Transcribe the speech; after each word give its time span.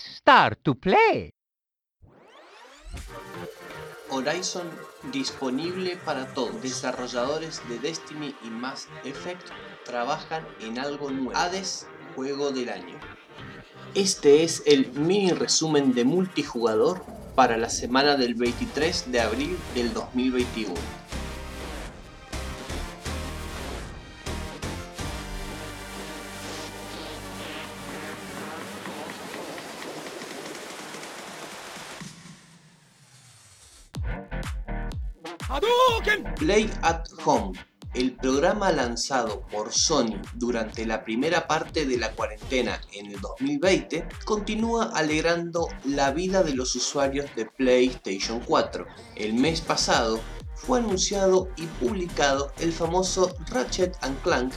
Press 0.00 0.16
start 0.16 0.62
to 0.62 0.74
play. 0.74 1.30
Horizon 4.10 4.68
disponible 5.12 5.96
para 6.04 6.32
todos. 6.34 6.62
Desarrolladores 6.62 7.60
de 7.68 7.78
Destiny 7.78 8.34
y 8.44 8.50
Mass 8.50 8.88
Effect 9.04 9.48
trabajan 9.84 10.46
en 10.60 10.78
algo 10.78 11.10
nuevo. 11.10 11.36
Hades, 11.36 11.86
juego 12.16 12.50
del 12.50 12.70
año. 12.70 12.98
Este 13.94 14.42
es 14.42 14.62
el 14.66 14.92
mini 14.92 15.32
resumen 15.32 15.92
de 15.94 16.04
multijugador 16.04 17.04
para 17.34 17.56
la 17.56 17.70
semana 17.70 18.16
del 18.16 18.34
23 18.34 19.12
de 19.12 19.20
abril 19.20 19.58
del 19.74 19.92
2021. 19.92 20.74
Play 36.38 36.70
at 36.82 37.08
Home, 37.24 37.58
el 37.94 38.14
programa 38.14 38.70
lanzado 38.70 39.44
por 39.48 39.72
Sony 39.72 40.22
durante 40.34 40.86
la 40.86 41.02
primera 41.02 41.48
parte 41.48 41.86
de 41.86 41.98
la 41.98 42.12
cuarentena 42.12 42.80
en 42.92 43.06
el 43.06 43.20
2020, 43.20 44.06
continúa 44.24 44.92
alegrando 44.94 45.68
la 45.84 46.12
vida 46.12 46.44
de 46.44 46.54
los 46.54 46.76
usuarios 46.76 47.26
de 47.34 47.46
PlayStation 47.46 48.38
4. 48.40 48.86
El 49.16 49.34
mes 49.34 49.60
pasado 49.60 50.20
fue 50.54 50.78
anunciado 50.78 51.48
y 51.56 51.66
publicado 51.66 52.52
el 52.60 52.72
famoso 52.72 53.34
Ratchet 53.48 53.96
Clank 54.22 54.52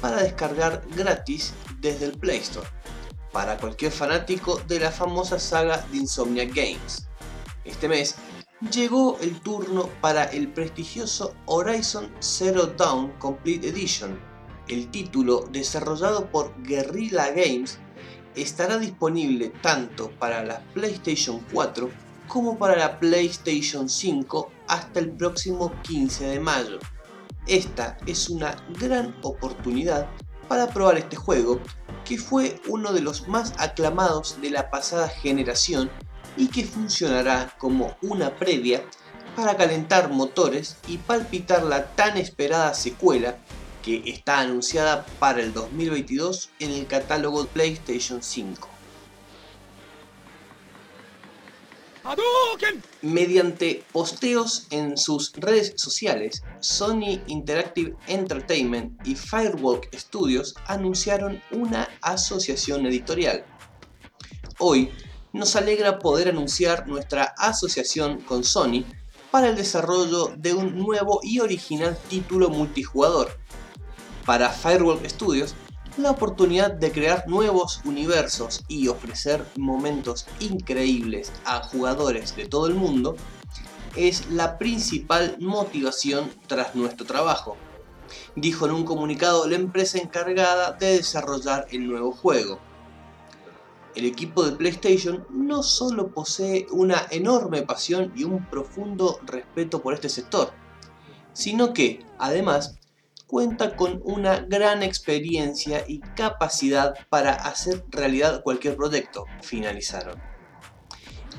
para 0.00 0.22
descargar 0.22 0.86
gratis 0.94 1.54
desde 1.80 2.06
el 2.06 2.18
Play 2.18 2.38
Store, 2.38 2.68
para 3.32 3.56
cualquier 3.56 3.90
fanático 3.90 4.60
de 4.68 4.78
la 4.78 4.92
famosa 4.92 5.40
saga 5.40 5.84
de 5.90 5.96
Insomnia 5.96 6.44
Games. 6.44 7.08
Este 7.64 7.88
mes 7.88 8.14
llegó 8.60 9.18
el 9.20 9.40
turno 9.40 9.88
para 10.00 10.24
el 10.24 10.48
prestigioso 10.48 11.34
Horizon 11.46 12.10
Zero 12.20 12.66
Dawn 12.66 13.12
Complete 13.18 13.68
Edition. 13.68 14.18
El 14.68 14.90
título, 14.90 15.46
desarrollado 15.52 16.30
por 16.30 16.54
Guerrilla 16.62 17.30
Games, 17.30 17.78
estará 18.34 18.78
disponible 18.78 19.52
tanto 19.62 20.10
para 20.18 20.42
la 20.44 20.60
PlayStation 20.74 21.44
4 21.52 21.90
como 22.26 22.58
para 22.58 22.76
la 22.76 22.98
PlayStation 22.98 23.88
5 23.88 24.50
hasta 24.68 25.00
el 25.00 25.10
próximo 25.10 25.72
15 25.82 26.26
de 26.26 26.40
mayo. 26.40 26.78
Esta 27.46 27.96
es 28.06 28.28
una 28.28 28.56
gran 28.80 29.14
oportunidad 29.22 30.08
para 30.48 30.66
probar 30.68 30.96
este 30.96 31.16
juego, 31.16 31.60
que 32.04 32.18
fue 32.18 32.60
uno 32.68 32.92
de 32.92 33.00
los 33.00 33.28
más 33.28 33.52
aclamados 33.58 34.40
de 34.40 34.50
la 34.50 34.70
pasada 34.70 35.08
generación 35.08 35.90
y 36.36 36.48
que 36.48 36.64
funcionará 36.64 37.54
como 37.58 37.96
una 38.02 38.36
previa 38.36 38.82
para 39.34 39.56
calentar 39.56 40.10
motores 40.10 40.76
y 40.88 40.98
palpitar 40.98 41.62
la 41.62 41.86
tan 41.94 42.16
esperada 42.16 42.74
secuela 42.74 43.36
que 43.82 44.02
está 44.06 44.40
anunciada 44.40 45.06
para 45.18 45.40
el 45.40 45.52
2022 45.52 46.50
en 46.58 46.72
el 46.72 46.86
catálogo 46.86 47.46
PlayStation 47.46 48.22
5. 48.22 48.68
Mediante 53.02 53.84
posteos 53.92 54.66
en 54.70 54.96
sus 54.96 55.32
redes 55.34 55.74
sociales, 55.76 56.42
Sony 56.60 57.20
Interactive 57.26 57.94
Entertainment 58.06 59.06
y 59.06 59.14
Firewalk 59.14 59.94
Studios 59.94 60.54
anunciaron 60.66 61.42
una 61.50 61.88
asociación 62.00 62.86
editorial. 62.86 63.44
Hoy, 64.58 64.90
nos 65.36 65.54
alegra 65.54 65.98
poder 65.98 66.28
anunciar 66.28 66.88
nuestra 66.88 67.34
asociación 67.36 68.20
con 68.22 68.42
Sony 68.42 68.84
para 69.30 69.48
el 69.48 69.56
desarrollo 69.56 70.32
de 70.36 70.54
un 70.54 70.78
nuevo 70.78 71.20
y 71.22 71.40
original 71.40 71.96
título 72.08 72.48
multijugador. 72.48 73.38
Para 74.24 74.50
Firewall 74.50 75.08
Studios, 75.08 75.54
la 75.98 76.10
oportunidad 76.10 76.72
de 76.72 76.90
crear 76.90 77.24
nuevos 77.28 77.80
universos 77.84 78.64
y 78.66 78.88
ofrecer 78.88 79.44
momentos 79.56 80.26
increíbles 80.40 81.32
a 81.44 81.62
jugadores 81.62 82.34
de 82.34 82.46
todo 82.46 82.66
el 82.66 82.74
mundo 82.74 83.16
es 83.94 84.30
la 84.30 84.58
principal 84.58 85.36
motivación 85.40 86.30
tras 86.46 86.74
nuestro 86.74 87.06
trabajo, 87.06 87.56
dijo 88.34 88.66
en 88.66 88.72
un 88.72 88.84
comunicado 88.84 89.46
la 89.46 89.56
empresa 89.56 89.98
encargada 89.98 90.72
de 90.72 90.96
desarrollar 90.96 91.66
el 91.70 91.86
nuevo 91.86 92.12
juego 92.12 92.58
el 93.96 94.04
equipo 94.04 94.44
de 94.44 94.52
PlayStation 94.52 95.26
no 95.30 95.62
solo 95.62 96.12
posee 96.12 96.66
una 96.70 97.06
enorme 97.10 97.62
pasión 97.62 98.12
y 98.14 98.24
un 98.24 98.44
profundo 98.50 99.18
respeto 99.24 99.82
por 99.82 99.94
este 99.94 100.10
sector, 100.10 100.52
sino 101.32 101.72
que, 101.72 102.04
además, 102.18 102.78
cuenta 103.26 103.74
con 103.74 104.02
una 104.04 104.40
gran 104.40 104.82
experiencia 104.82 105.84
y 105.88 106.00
capacidad 106.00 106.94
para 107.08 107.32
hacer 107.32 107.84
realidad 107.90 108.42
cualquier 108.42 108.76
proyecto, 108.76 109.24
finalizaron. 109.40 110.20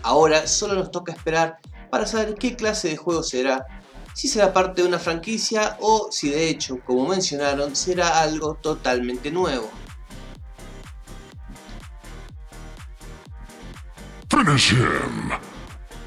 Ahora 0.02 0.48
solo 0.48 0.74
nos 0.74 0.92
toca 0.92 1.14
esperar 1.14 1.60
para 1.92 2.08
saber 2.08 2.36
qué 2.36 2.56
clase 2.56 2.90
de 2.90 2.98
juego 2.98 3.22
será, 3.22 3.66
si 4.14 4.28
será 4.28 4.52
parte 4.52 4.82
de 4.82 4.88
una 4.88 5.00
franquicia 5.00 5.78
o 5.80 6.08
si 6.12 6.30
de 6.30 6.50
hecho, 6.50 6.80
como 6.84 7.08
mencionaron, 7.08 7.76
será 7.76 8.20
algo 8.22 8.56
totalmente 8.56 9.30
nuevo. 9.30 9.70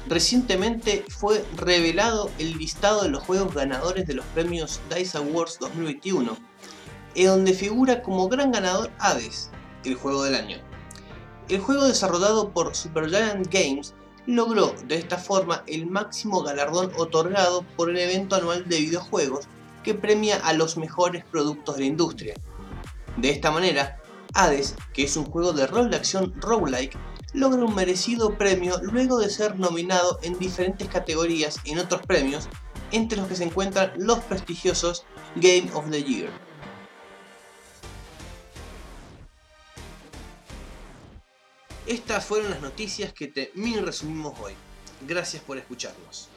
Recientemente 0.07 1.03
fue 1.09 1.43
revelado 1.57 2.31
el 2.39 2.57
listado 2.57 3.03
de 3.03 3.09
los 3.09 3.23
juegos 3.23 3.53
ganadores 3.53 4.07
de 4.07 4.13
los 4.13 4.25
premios 4.27 4.79
DICE 4.89 5.17
Awards 5.17 5.57
2021, 5.59 6.37
en 7.15 7.27
donde 7.27 7.53
figura 7.53 8.01
como 8.01 8.29
gran 8.29 8.51
ganador 8.51 8.89
Hades, 8.99 9.49
el 9.83 9.95
juego 9.95 10.23
del 10.23 10.35
año. 10.35 10.57
El 11.49 11.59
juego 11.59 11.85
desarrollado 11.85 12.51
por 12.51 12.73
Supergiant 12.73 13.47
Games 13.51 13.93
logró 14.25 14.73
de 14.85 14.95
esta 14.95 15.17
forma 15.17 15.63
el 15.67 15.87
máximo 15.87 16.41
galardón 16.41 16.91
otorgado 16.97 17.65
por 17.75 17.89
el 17.89 17.97
evento 17.97 18.35
anual 18.35 18.67
de 18.69 18.79
videojuegos 18.79 19.47
que 19.83 19.93
premia 19.93 20.37
a 20.37 20.53
los 20.53 20.77
mejores 20.77 21.25
productos 21.25 21.75
de 21.75 21.81
la 21.81 21.87
industria. 21.87 22.35
De 23.17 23.29
esta 23.29 23.51
manera, 23.51 23.99
Hades, 24.33 24.75
que 24.93 25.03
es 25.03 25.17
un 25.17 25.25
juego 25.25 25.51
de 25.51 25.67
rol 25.67 25.89
de 25.89 25.97
acción 25.97 26.33
roguelike, 26.39 26.97
logra 27.33 27.63
un 27.63 27.75
merecido 27.75 28.37
premio 28.37 28.79
luego 28.81 29.19
de 29.19 29.29
ser 29.29 29.59
nominado 29.59 30.19
en 30.21 30.37
diferentes 30.37 30.87
categorías 30.87 31.57
en 31.65 31.79
otros 31.79 32.01
premios, 32.05 32.49
entre 32.91 33.17
los 33.17 33.27
que 33.27 33.35
se 33.35 33.43
encuentran 33.43 33.93
los 33.97 34.19
prestigiosos 34.19 35.05
Game 35.35 35.69
of 35.73 35.89
the 35.89 36.03
Year. 36.03 36.29
Estas 41.87 42.25
fueron 42.25 42.51
las 42.51 42.61
noticias 42.61 43.11
que 43.11 43.27
te 43.27 43.51
mini 43.55 43.81
resumimos 43.81 44.39
hoy. 44.39 44.53
Gracias 45.07 45.41
por 45.43 45.57
escucharnos. 45.57 46.29